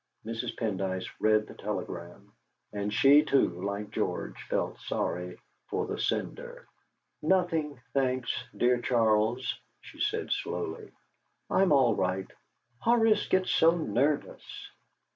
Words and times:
Mrs. 0.25 0.57
Pendyce 0.57 1.07
read 1.19 1.45
the 1.45 1.53
telegram, 1.53 2.33
and 2.73 2.91
she, 2.91 3.21
too, 3.21 3.61
like 3.63 3.91
George, 3.91 4.41
felt 4.49 4.79
sorry 4.79 5.37
for 5.67 5.85
the 5.85 5.99
sender. 5.99 6.67
"Nothing, 7.21 7.79
thanks, 7.93 8.31
dear 8.57 8.81
Charles," 8.81 9.59
she 9.81 9.99
said 9.99 10.31
slowly. 10.31 10.89
"I'm 11.51 11.71
all 11.71 11.93
right. 11.95 12.31
Horace 12.79 13.27
gets 13.27 13.51
so 13.51 13.77
nervous!" 13.77 14.71